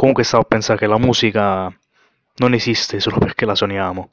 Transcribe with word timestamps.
comunque 0.00 0.24
stavo 0.24 0.44
a 0.44 0.46
pensare 0.46 0.78
che 0.78 0.86
la 0.86 0.96
musica 0.96 1.70
non 2.36 2.54
esiste 2.54 3.00
solo 3.00 3.18
perché 3.18 3.44
la 3.44 3.54
suoniamo. 3.54 4.12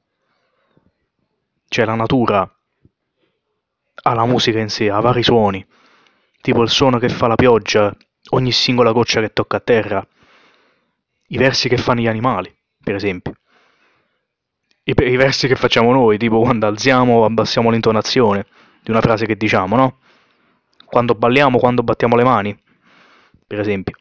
Cioè 1.65 1.85
la 1.85 1.95
natura 1.95 2.41
ha 2.41 4.13
la 4.13 4.25
musica 4.25 4.59
in 4.59 4.67
sé, 4.67 4.89
ha 4.89 4.99
vari 4.99 5.23
suoni, 5.23 5.65
tipo 6.41 6.61
il 6.61 6.69
suono 6.69 6.99
che 6.99 7.07
fa 7.07 7.27
la 7.27 7.35
pioggia, 7.35 7.95
ogni 8.31 8.51
singola 8.51 8.91
goccia 8.91 9.21
che 9.21 9.31
tocca 9.31 9.57
a 9.57 9.59
terra, 9.61 10.05
i 11.27 11.37
versi 11.37 11.69
che 11.69 11.77
fanno 11.77 12.01
gli 12.01 12.07
animali, 12.07 12.53
per 12.83 12.95
esempio. 12.95 13.35
I, 14.83 14.93
i 14.93 15.15
versi 15.15 15.47
che 15.47 15.55
facciamo 15.55 15.93
noi, 15.93 16.17
tipo 16.17 16.41
quando 16.41 16.67
alziamo 16.67 17.19
o 17.19 17.23
abbassiamo 17.23 17.69
l'intonazione 17.69 18.45
di 18.81 18.91
una 18.91 18.99
frase 18.99 19.25
che 19.25 19.37
diciamo, 19.37 19.77
no? 19.77 19.99
Quando 20.83 21.15
balliamo, 21.15 21.57
quando 21.57 21.81
battiamo 21.81 22.17
le 22.17 22.23
mani, 22.25 22.61
per 23.47 23.61
esempio. 23.61 23.95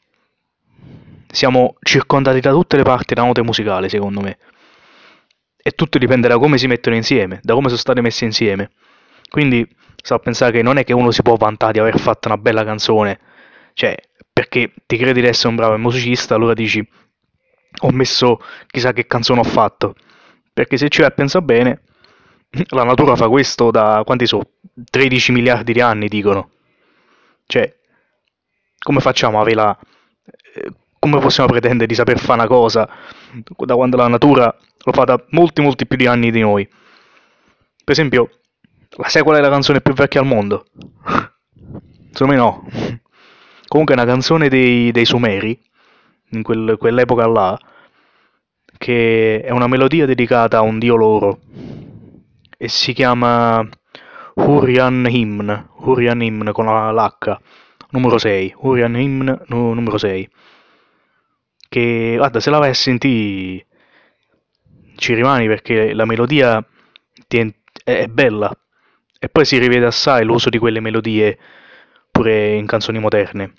Siamo 1.30 1.76
circondati 1.80 2.40
da 2.40 2.50
tutte 2.52 2.76
le 2.76 2.82
parti 2.82 3.14
da 3.14 3.22
note 3.22 3.42
musicali, 3.42 3.88
secondo 3.88 4.20
me. 4.20 4.38
E 5.56 5.70
tutto 5.72 5.98
dipende 5.98 6.28
da 6.28 6.38
come 6.38 6.58
si 6.58 6.66
mettono 6.66 6.96
insieme, 6.96 7.40
da 7.42 7.54
come 7.54 7.66
sono 7.66 7.78
state 7.78 8.00
messe 8.00 8.24
insieme. 8.24 8.70
Quindi 9.28 9.68
sto 10.02 10.14
a 10.14 10.18
pensare 10.18 10.52
che 10.52 10.62
non 10.62 10.78
è 10.78 10.84
che 10.84 10.92
uno 10.92 11.10
si 11.10 11.22
può 11.22 11.34
vantare 11.34 11.72
di 11.72 11.78
aver 11.80 11.98
fatto 11.98 12.28
una 12.28 12.38
bella 12.38 12.64
canzone, 12.64 13.18
cioè, 13.74 13.96
perché 14.32 14.72
ti 14.86 14.96
credi 14.96 15.20
di 15.20 15.26
essere 15.26 15.48
un 15.48 15.56
bravo 15.56 15.76
musicista, 15.76 16.34
allora 16.34 16.54
dici 16.54 16.86
ho 17.80 17.90
messo 17.90 18.40
chissà 18.68 18.92
che 18.92 19.06
canzone 19.06 19.40
ho 19.40 19.44
fatto. 19.44 19.94
Perché 20.52 20.78
se 20.78 20.88
ci 20.88 21.00
vai 21.00 21.10
a 21.10 21.12
pensare 21.12 21.44
bene, 21.44 21.82
la 22.70 22.84
natura 22.84 23.16
fa 23.16 23.28
questo 23.28 23.70
da 23.70 24.02
quanti 24.04 24.26
sono? 24.26 24.48
13 24.90 25.32
miliardi 25.32 25.72
di 25.72 25.80
anni, 25.80 26.08
dicono. 26.08 26.50
Cioè, 27.46 27.74
come 28.78 29.00
facciamo 29.00 29.38
a 29.38 29.40
avere 29.42 29.56
la... 29.56 29.78
come 31.08 31.20
possiamo 31.20 31.48
pretendere 31.48 31.86
di 31.86 31.94
saper 31.94 32.18
fare 32.18 32.40
una 32.40 32.48
cosa 32.48 32.88
da 33.58 33.74
quando 33.74 33.96
la 33.96 34.08
natura 34.08 34.54
lo 34.84 34.92
fa 34.92 35.04
da 35.04 35.24
molti 35.30 35.62
molti 35.62 35.86
più 35.86 35.96
di 35.96 36.06
anni 36.06 36.30
di 36.32 36.40
noi? 36.40 36.66
Per 36.66 37.92
esempio, 37.94 38.30
la 38.96 39.22
qual 39.22 39.36
è 39.36 39.40
la 39.40 39.48
canzone 39.48 39.80
più 39.80 39.94
vecchia 39.94 40.20
al 40.20 40.26
mondo? 40.26 40.66
Secondo 42.12 42.32
me 42.32 42.36
no. 42.36 42.66
Comunque 43.68 43.94
è 43.94 43.98
una 43.98 44.10
canzone 44.10 44.48
dei, 44.48 44.90
dei 44.90 45.04
Sumeri, 45.04 45.58
in 46.30 46.42
quel- 46.42 46.76
quell'epoca 46.78 47.26
là, 47.26 47.58
che 48.78 49.40
è 49.42 49.50
una 49.50 49.66
melodia 49.68 50.06
dedicata 50.06 50.58
a 50.58 50.62
un 50.62 50.78
dio 50.78 50.96
loro 50.96 51.38
e 52.58 52.68
si 52.68 52.92
chiama 52.92 53.66
Hurrian 54.34 55.06
Hymn, 55.08 55.68
Hurrian 55.78 56.22
Hymn 56.22 56.52
con 56.52 56.64
la- 56.66 56.90
l'H, 56.90 57.36
numero 57.90 58.18
6, 58.18 58.52
Hurrian 58.56 58.96
Hymn 58.96 59.42
nu- 59.46 59.72
numero 59.72 59.98
6. 59.98 60.28
Che 61.76 62.14
guarda, 62.16 62.40
se 62.40 62.48
la 62.48 62.56
vai 62.58 62.70
a 62.70 62.74
sentire 62.74 63.66
ci 64.96 65.12
rimani 65.14 65.46
perché 65.46 65.92
la 65.92 66.06
melodia 66.06 66.64
è, 67.28 67.46
è 67.84 68.06
bella 68.06 68.50
e 69.18 69.28
poi 69.28 69.44
si 69.44 69.58
rivede 69.58 69.84
assai 69.86 70.24
l'uso 70.24 70.48
di 70.48 70.58
quelle 70.58 70.80
melodie 70.80 71.38
pure 72.10 72.54
in 72.54 72.66
canzoni 72.66 72.98
moderne. 72.98 73.52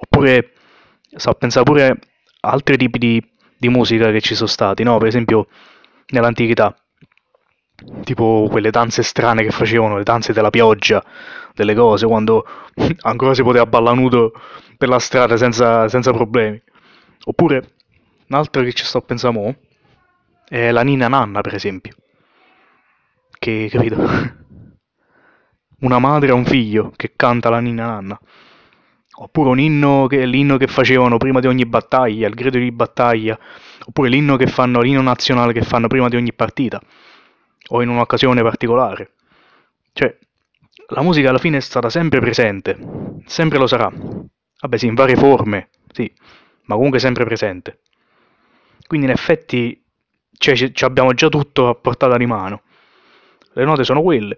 Oppure 0.00 0.52
sto 1.16 1.30
a 1.30 1.34
pensare 1.34 1.64
pure 1.64 1.86
a 1.90 1.98
altri 2.50 2.76
tipi 2.76 2.98
di, 2.98 3.30
di 3.56 3.68
musica 3.68 4.10
che 4.10 4.20
ci 4.20 4.34
sono 4.34 4.48
stati, 4.48 4.82
no? 4.82 4.98
Per 4.98 5.06
esempio 5.08 5.48
nell'antichità, 6.08 6.74
tipo 8.04 8.46
quelle 8.50 8.70
danze 8.70 9.02
strane 9.02 9.42
che 9.42 9.50
facevano, 9.50 9.96
le 9.96 10.02
danze 10.02 10.32
della 10.32 10.50
pioggia, 10.50 11.02
delle 11.54 11.74
cose, 11.74 12.06
quando 12.06 12.44
ancora 13.02 13.34
si 13.34 13.42
poteva 13.42 13.66
ballare 13.66 13.96
nudo 13.96 14.32
per 14.76 14.88
la 14.88 14.98
strada 14.98 15.36
senza, 15.36 15.88
senza 15.88 16.12
problemi. 16.12 16.60
Oppure 17.28 17.74
un'altra 18.28 18.62
che 18.62 18.72
ci 18.72 18.84
sto 18.84 18.98
a 18.98 19.02
pensare 19.02 19.34
mo' 19.34 19.54
è 20.48 20.70
la 20.70 20.80
Nina 20.80 21.08
Nanna, 21.08 21.42
per 21.42 21.54
esempio. 21.54 21.94
Che, 23.38 23.68
capito? 23.70 23.96
Una 25.80 25.98
madre 25.98 26.30
a 26.30 26.34
un 26.34 26.46
figlio 26.46 26.90
che 26.96 27.12
canta 27.14 27.50
la 27.50 27.60
Nina 27.60 27.86
Nanna. 27.86 28.18
Oppure 29.20 29.50
un 29.50 29.60
inno 29.60 30.06
che, 30.06 30.24
l'inno 30.24 30.56
che 30.56 30.68
facevano 30.68 31.18
prima 31.18 31.40
di 31.40 31.46
ogni 31.46 31.66
battaglia, 31.66 32.28
il 32.28 32.34
grido 32.34 32.56
di 32.56 32.72
battaglia. 32.72 33.38
Oppure 33.84 34.08
l'inno 34.08 34.36
che 34.36 34.46
fanno, 34.46 34.80
l'inno 34.80 35.02
nazionale 35.02 35.52
che 35.52 35.62
fanno 35.62 35.86
prima 35.86 36.08
di 36.08 36.16
ogni 36.16 36.32
partita. 36.32 36.80
O 37.68 37.82
in 37.82 37.90
un'occasione 37.90 38.40
particolare. 38.40 39.12
Cioè, 39.92 40.16
la 40.94 41.02
musica 41.02 41.28
alla 41.28 41.38
fine 41.38 41.58
è 41.58 41.60
stata 41.60 41.90
sempre 41.90 42.20
presente. 42.20 42.78
Sempre 43.26 43.58
lo 43.58 43.66
sarà. 43.66 43.92
Vabbè 44.60 44.76
sì, 44.78 44.86
in 44.86 44.94
varie 44.94 45.16
forme, 45.16 45.68
sì, 45.92 46.10
ma 46.68 46.74
comunque 46.76 46.98
sempre 46.98 47.24
presente. 47.24 47.80
Quindi 48.86 49.06
in 49.06 49.12
effetti 49.12 49.82
cioè, 50.36 50.54
ci 50.54 50.72
ci 50.72 50.84
abbiamo 50.84 51.12
già 51.12 51.28
tutto 51.28 51.68
a 51.68 51.74
portata 51.74 52.16
di 52.16 52.26
mano. 52.26 52.62
Le 53.52 53.64
note 53.64 53.84
sono 53.84 54.02
quelle. 54.02 54.36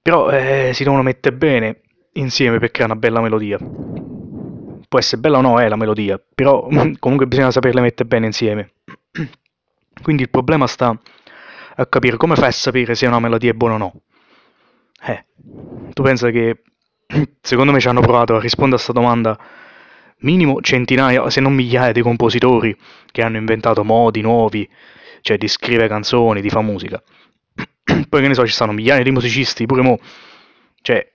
Però 0.00 0.30
eh, 0.30 0.70
si 0.72 0.84
devono 0.84 1.02
mettere 1.02 1.34
bene 1.34 1.80
insieme 2.12 2.58
per 2.58 2.70
creare 2.70 2.92
una 2.92 3.00
bella 3.00 3.20
melodia. 3.20 3.58
Può 4.88 4.98
essere 4.98 5.20
bella 5.20 5.38
o 5.38 5.40
no, 5.40 5.60
è 5.60 5.68
la 5.68 5.76
melodia, 5.76 6.20
però 6.34 6.66
comunque 6.98 7.26
bisogna 7.26 7.50
saperle 7.50 7.80
mettere 7.80 8.08
bene 8.08 8.26
insieme. 8.26 8.72
Quindi 10.02 10.22
il 10.22 10.30
problema 10.30 10.66
sta 10.66 10.98
a 11.76 11.86
capire 11.86 12.16
come 12.16 12.36
fai 12.36 12.48
a 12.48 12.52
sapere 12.52 12.94
se 12.94 13.06
una 13.06 13.20
melodia 13.20 13.50
è 13.50 13.54
buona 13.54 13.74
o 13.74 13.78
no. 13.78 13.92
Eh, 15.02 15.26
tu 15.92 16.02
pensa 16.02 16.30
che 16.30 16.62
secondo 17.40 17.72
me 17.72 17.80
ci 17.80 17.88
hanno 17.88 18.00
provato 18.00 18.36
a 18.36 18.40
rispondere 18.40 18.80
a 18.80 18.84
questa 18.84 18.98
domanda 18.98 19.38
minimo 20.20 20.60
centinaia, 20.60 21.28
se 21.30 21.40
non 21.40 21.54
migliaia 21.54 21.92
di 21.92 22.02
compositori 22.02 22.76
che 23.10 23.22
hanno 23.22 23.36
inventato 23.36 23.84
modi 23.84 24.20
nuovi, 24.20 24.68
cioè 25.20 25.36
di 25.36 25.48
scrivere 25.48 25.88
canzoni, 25.88 26.40
di 26.40 26.48
fare 26.48 26.64
musica. 26.64 27.02
Poi 28.08 28.20
che 28.20 28.28
ne 28.28 28.34
so, 28.34 28.46
ci 28.46 28.52
stanno 28.52 28.72
migliaia 28.72 29.02
di 29.02 29.10
musicisti, 29.10 29.66
pure 29.66 29.82
mo, 29.82 29.98
cioè, 30.82 31.06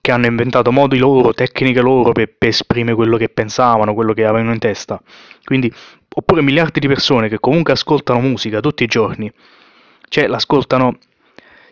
che 0.00 0.14
hanno 0.14 0.26
inventato 0.26 0.72
modi 0.72 0.98
loro, 0.98 1.34
tecniche 1.34 1.80
loro 1.80 2.12
per, 2.12 2.34
per 2.36 2.48
esprimere 2.48 2.94
quello 2.94 3.16
che 3.16 3.28
pensavano, 3.28 3.94
quello 3.94 4.12
che 4.12 4.24
avevano 4.24 4.52
in 4.52 4.58
testa. 4.58 5.00
Quindi, 5.44 5.72
oppure 6.14 6.42
miliardi 6.42 6.80
di 6.80 6.88
persone 6.88 7.28
che 7.28 7.38
comunque 7.38 7.72
ascoltano 7.72 8.20
musica 8.20 8.60
tutti 8.60 8.84
i 8.84 8.86
giorni, 8.86 9.30
cioè 10.08 10.26
l'ascoltano, 10.26 10.98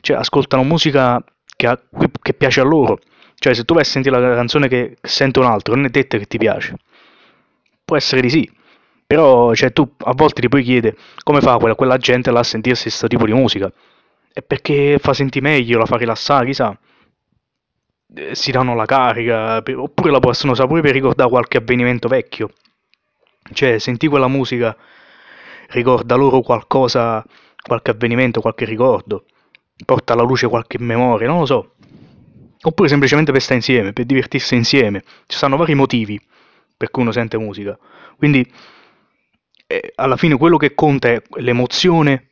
cioè 0.01 0.17
ascoltano 0.17 0.63
musica 0.65 1.23
che, 1.57 1.79
che 2.21 2.35
piace 2.35 2.61
a 2.61 2.65
loro. 2.65 2.99
Cioè, 3.39 3.55
se 3.55 3.65
tu 3.65 3.75
vai 3.75 3.83
a 3.83 3.87
sentire 3.87 4.19
la 4.19 4.35
canzone 4.35 4.69
che 4.69 4.97
sente 5.03 5.39
un 5.39 5.47
altro, 5.47 5.75
non 5.75 5.85
è 5.85 5.89
detto 5.91 6.19
che 6.19 6.27
ti 6.27 6.39
piace. 6.39 6.77
Può 7.85 7.97
essere 7.97 8.21
di 8.21 8.29
sì, 8.31 8.51
però 9.07 9.55
cioè, 9.55 9.73
tu 9.73 9.89
a 9.99 10.13
volte 10.13 10.41
ti 10.41 10.49
puoi 10.49 10.63
chiedere 10.63 10.97
come 11.23 11.41
fa 11.41 11.57
quella, 11.59 11.75
quella 11.75 11.97
gente 11.99 12.31
là 12.31 12.41
a 12.41 12.43
sentirsi 12.43 12.85
questo 12.85 13.07
tipo 13.07 13.25
di 13.27 13.33
musica. 13.33 13.73
È 14.33 14.43
perché 14.43 14.99
fa 14.99 15.13
sentire 15.15 15.49
meglio, 15.49 15.79
la 15.79 15.87
fa 15.87 15.97
rilassare, 15.97 16.47
chissà. 16.47 16.77
Eh, 18.15 18.35
Si 18.35 18.51
danno 18.51 18.75
la 18.75 18.85
carica, 18.87 19.63
oppure 19.77 20.11
la 20.11 20.19
possono 20.21 20.53
usare 20.53 20.69
pure 20.69 20.81
per 20.81 20.93
ricordare 20.93 21.29
qualche 21.31 21.59
avvenimento 21.59 22.09
vecchio. 22.09 22.51
Cioè, 23.53 23.79
sentì 23.79 24.09
quella 24.09 24.29
musica, 24.29 24.77
ricorda 25.71 26.15
loro 26.17 26.41
qualcosa, 26.41 27.25
qualche 27.63 27.91
avvenimento, 27.93 28.41
qualche 28.41 28.65
ricordo, 28.65 29.25
porta 29.85 30.13
alla 30.15 30.23
luce 30.23 30.49
qualche 30.49 30.79
memoria, 30.79 31.29
non 31.29 31.41
lo 31.41 31.47
so. 31.47 31.75
Oppure 32.67 32.89
semplicemente 32.89 33.31
per 33.31 33.41
stare 33.41 33.57
insieme, 33.57 33.93
per 33.93 34.05
divertirsi 34.07 34.57
insieme. 34.57 35.05
Ci 35.27 35.37
stanno 35.37 35.57
vari 35.57 35.75
motivi 35.75 36.21
per 36.77 36.91
cui 36.91 37.03
uno 37.03 37.13
sente 37.13 37.39
musica. 37.39 37.79
Quindi, 38.17 38.45
eh, 39.69 39.93
alla 39.95 40.17
fine 40.17 40.37
quello 40.37 40.57
che 40.57 40.75
conta 40.75 41.09
è 41.09 41.23
l'emozione 41.37 42.31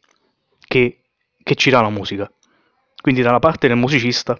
che, 0.66 1.02
che 1.40 1.54
ci 1.54 1.70
dà 1.70 1.80
la 1.80 1.88
musica. 1.88 2.30
Quindi 3.00 3.22
dalla 3.22 3.38
parte 3.38 3.68
del 3.68 3.76
musicista 3.76 4.36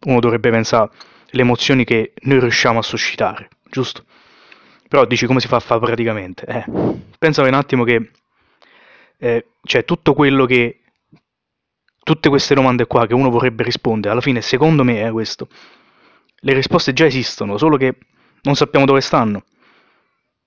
uno 0.00 0.20
dovrebbe 0.20 0.50
pensare 0.50 0.90
alle 1.32 1.42
emozioni 1.42 1.84
che 1.84 2.12
noi 2.22 2.40
riusciamo 2.40 2.78
a 2.78 2.82
suscitare, 2.82 3.48
giusto? 3.70 4.04
Però 4.88 5.06
dici 5.06 5.24
come 5.24 5.40
si 5.40 5.48
fa 5.48 5.56
a 5.56 5.60
fare 5.60 5.80
praticamente? 5.80 6.44
Eh, 6.44 6.64
pensa 7.18 7.42
un 7.42 7.54
attimo 7.54 7.84
che 7.84 8.10
eh, 9.16 9.46
c'è 9.62 9.86
tutto 9.86 10.12
quello 10.12 10.44
che... 10.44 10.80
Tutte 12.04 12.28
queste 12.28 12.54
domande 12.54 12.86
qua 12.86 13.06
che 13.06 13.14
uno 13.14 13.30
vorrebbe 13.30 13.62
rispondere, 13.62 14.12
alla 14.12 14.20
fine 14.20 14.42
secondo 14.42 14.84
me 14.84 15.02
è 15.02 15.10
questo. 15.10 15.48
Le 16.36 16.52
risposte 16.52 16.92
già 16.92 17.06
esistono, 17.06 17.56
solo 17.56 17.78
che 17.78 17.96
non 18.42 18.54
sappiamo 18.54 18.84
dove 18.84 19.00
stanno. 19.00 19.44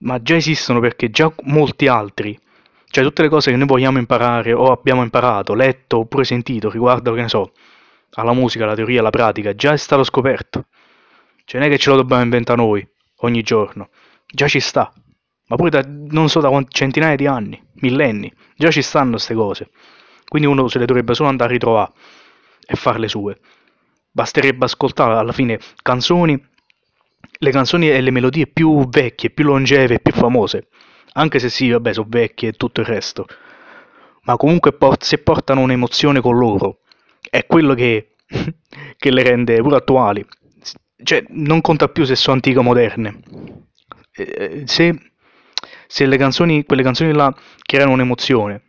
Ma 0.01 0.21
già 0.21 0.35
esistono 0.35 0.79
perché 0.79 1.09
già 1.09 1.33
molti 1.45 1.87
altri, 1.87 2.39
cioè 2.91 3.03
tutte 3.03 3.23
le 3.23 3.29
cose 3.29 3.49
che 3.49 3.57
noi 3.57 3.65
vogliamo 3.65 3.97
imparare 3.97 4.53
o 4.53 4.71
abbiamo 4.71 5.01
imparato, 5.01 5.55
letto 5.55 5.97
oppure 5.97 6.23
sentito 6.25 6.69
riguardo, 6.69 7.13
che 7.13 7.21
ne 7.21 7.27
so, 7.27 7.51
alla 8.11 8.33
musica, 8.33 8.65
alla 8.65 8.75
teoria, 8.75 8.99
alla 8.99 9.09
pratica, 9.09 9.55
già 9.55 9.73
è 9.73 9.77
stato 9.77 10.03
scoperto. 10.03 10.67
Cioè 11.43 11.59
non 11.59 11.69
è 11.69 11.71
che 11.73 11.79
ce 11.79 11.89
lo 11.89 11.95
dobbiamo 11.95 12.21
inventare 12.21 12.61
noi 12.61 12.87
ogni 13.21 13.41
giorno, 13.41 13.89
già 14.27 14.47
ci 14.47 14.59
sta. 14.59 14.93
Ma 15.47 15.55
pure 15.55 15.71
da 15.71 15.83
non 15.87 16.29
so 16.29 16.39
da 16.39 16.49
quanti 16.49 16.73
centinaia 16.73 17.15
di 17.15 17.25
anni, 17.25 17.59
millenni, 17.79 18.31
già 18.55 18.69
ci 18.69 18.83
stanno 18.83 19.11
queste 19.11 19.33
cose. 19.33 19.69
Quindi 20.27 20.47
uno 20.47 20.67
se 20.67 20.79
le 20.79 20.85
dovrebbe 20.85 21.13
solo 21.13 21.29
andare 21.29 21.49
a 21.49 21.53
ritrovare 21.53 21.91
e 22.65 22.75
fare 22.75 22.99
le 22.99 23.07
sue. 23.07 23.39
Basterebbe 24.11 24.65
ascoltare 24.65 25.15
alla 25.15 25.31
fine 25.31 25.59
canzoni 25.81 26.41
le 27.39 27.51
canzoni 27.51 27.89
e 27.89 28.01
le 28.01 28.11
melodie 28.11 28.47
più 28.47 28.87
vecchie, 28.89 29.29
più 29.29 29.45
longeve, 29.45 29.99
più 29.99 30.11
famose, 30.13 30.69
anche 31.13 31.39
se 31.39 31.49
sì, 31.49 31.69
vabbè, 31.69 31.93
sono 31.93 32.07
vecchie 32.09 32.49
e 32.49 32.53
tutto 32.53 32.81
il 32.81 32.87
resto, 32.87 33.27
ma 34.23 34.35
comunque 34.37 34.73
por- 34.73 35.03
se 35.03 35.19
portano 35.19 35.61
un'emozione 35.61 36.19
con 36.21 36.37
loro, 36.37 36.79
è 37.29 37.45
quello 37.45 37.73
che, 37.73 38.15
che 38.97 39.11
le 39.11 39.23
rende 39.23 39.61
pure 39.61 39.77
attuali. 39.77 40.25
Cioè, 41.03 41.23
non 41.29 41.61
conta 41.61 41.87
più 41.89 42.03
se 42.05 42.15
sono 42.15 42.35
antiche 42.35 42.57
o 42.59 42.63
moderne. 42.63 43.19
Eh, 44.13 44.63
se, 44.65 45.11
se 45.87 46.05
le 46.05 46.17
canzoni, 46.17 46.65
quelle 46.65 46.83
canzoni 46.83 47.13
là 47.13 47.33
creano 47.61 47.91
un'emozione, 47.91 48.63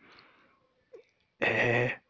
eh, 1.39 2.01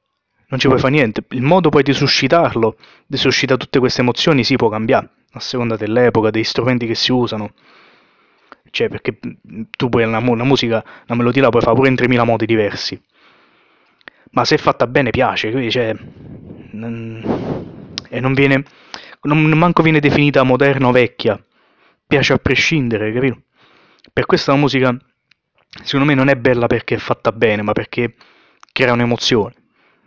non 0.48 0.58
ci 0.58 0.66
puoi 0.66 0.78
fare 0.78 0.92
niente. 0.92 1.25
Il 1.30 1.42
modo 1.42 1.69
poi 1.69 1.82
di 1.82 1.92
suscitarlo, 1.92 2.76
di 3.06 3.16
suscitare 3.16 3.58
tutte 3.58 3.78
queste 3.78 4.00
emozioni, 4.00 4.44
si 4.44 4.56
può 4.56 4.69
cambiare 4.69 5.08
a 5.32 5.40
seconda 5.40 5.76
dell'epoca, 5.76 6.30
degli 6.30 6.44
strumenti 6.44 6.86
che 6.86 6.94
si 6.94 7.12
usano. 7.12 7.52
Cioè, 8.70 8.88
perché 8.88 9.19
tu 9.70 9.88
puoi 9.88 10.04
una, 10.04 10.19
una 10.19 10.44
musica, 10.44 10.82
una 11.06 11.16
melodia 11.19 11.42
la 11.42 11.48
puoi 11.50 11.62
fare 11.62 11.75
pure 11.76 11.88
in 11.88 11.96
3000 11.96 12.25
modi 12.25 12.46
diversi. 12.46 13.00
Ma 14.32 14.44
se 14.44 14.56
è 14.56 14.58
fatta 14.58 14.86
bene 14.86 15.10
piace, 15.10 15.50
quindi 15.50 15.70
cioè, 15.70 15.94
e 18.10 18.20
non 18.20 18.34
viene, 18.34 18.62
non 19.22 19.42
manco 19.58 19.82
viene 19.82 20.00
definita 20.00 20.42
moderna 20.42 20.88
o 20.88 20.92
vecchia, 20.92 21.42
piace 22.06 22.34
a 22.34 22.38
prescindere, 22.38 23.12
capito? 23.12 23.42
Per 24.12 24.26
questo 24.26 24.50
la 24.50 24.58
musica, 24.58 24.96
secondo 25.82 26.06
me, 26.06 26.14
non 26.14 26.28
è 26.28 26.36
bella 26.36 26.66
perché 26.66 26.96
è 26.96 26.98
fatta 26.98 27.32
bene, 27.32 27.62
ma 27.62 27.72
perché 27.72 28.14
crea 28.78 28.92
un'emozione, 28.92 29.54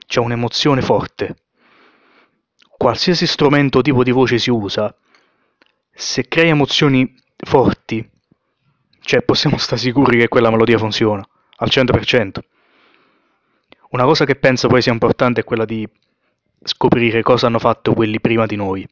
c'è 0.08 0.22
un'emozione 0.22 0.82
forte. 0.82 1.36
Qualsiasi 2.78 3.28
strumento 3.28 3.80
o 3.80 3.82
tipo 3.82 4.02
di 4.02 4.12
voce 4.12 4.38
si 4.38 4.50
usa, 4.50 4.96
se 5.92 6.26
crea 6.30 6.52
emozioni 6.52 7.14
forti, 7.36 8.10
cioè 9.02 9.24
possiamo 9.24 9.58
stare 9.58 9.82
sicuri 9.82 10.20
che 10.20 10.30
quella 10.30 10.50
melodia 10.50 10.78
funziona 10.78 11.22
al 11.58 11.68
100%. 11.70 12.40
Una 13.90 14.06
cosa 14.06 14.24
che 14.24 14.36
penso 14.36 14.70
poi 14.70 14.82
sia 14.82 14.94
importante 14.94 15.42
è 15.42 15.44
quella 15.44 15.66
di 15.66 15.86
scoprire 16.64 17.22
cosa 17.24 17.48
hanno 17.48 17.60
fatto 17.60 17.94
quelli 17.94 18.22
prima 18.22 18.46
di 18.46 18.56
noi. 18.56 18.88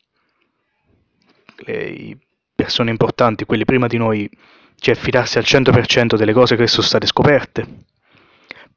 Le 1.56 2.18
persone 2.54 2.90
importanti, 2.90 3.46
quelli 3.46 3.64
prima 3.64 3.88
di 3.88 3.96
noi, 3.96 4.30
cioè 4.76 4.96
fidarsi 4.96 5.38
al 5.38 5.46
100% 5.46 6.18
delle 6.18 6.34
cose 6.34 6.58
che 6.58 6.68
sono 6.68 6.86
state 6.86 7.08
scoperte, 7.08 7.88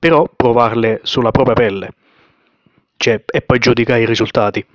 però 0.03 0.29
provarle 0.35 0.99
sulla 1.05 1.31
propria 1.31 1.55
pelle, 1.55 1.91
cioè, 2.97 3.23
e 3.25 3.41
poi 3.41 3.61
giudicare 3.61 4.01
i 4.01 4.05
risultati. 4.05 4.67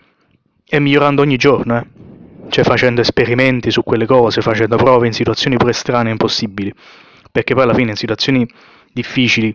E 0.64 0.80
migliorando 0.80 1.22
ogni 1.22 1.36
giorno, 1.36 1.78
eh? 1.78 1.86
cioè 2.48 2.64
facendo 2.64 3.02
esperimenti 3.02 3.70
su 3.70 3.84
quelle 3.84 4.06
cose, 4.06 4.40
facendo 4.40 4.78
prove 4.78 5.06
in 5.06 5.12
situazioni 5.12 5.58
pure 5.58 5.74
strane 5.74 6.08
e 6.08 6.12
impossibili, 6.14 6.74
perché 7.30 7.54
poi 7.54 7.64
alla 7.64 7.74
fine 7.74 7.90
in 7.90 7.98
situazioni 7.98 8.50
difficili 8.94 9.54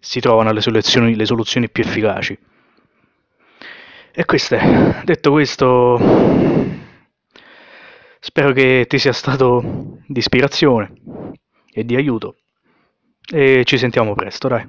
si 0.00 0.20
trovano 0.20 0.52
le 0.52 0.62
soluzioni, 0.62 1.16
le 1.16 1.26
soluzioni 1.26 1.68
più 1.68 1.84
efficaci. 1.84 2.38
E 4.10 4.24
questo 4.24 4.54
è. 4.54 5.02
Detto 5.04 5.32
questo, 5.32 6.00
spero 8.20 8.52
che 8.52 8.86
ti 8.88 8.98
sia 8.98 9.12
stato 9.12 9.98
di 10.06 10.18
ispirazione 10.18 10.94
e 11.70 11.84
di 11.84 11.94
aiuto. 11.94 12.36
E 13.30 13.62
ci 13.64 13.78
sentiamo 13.78 14.14
presto, 14.14 14.48
dai. 14.48 14.66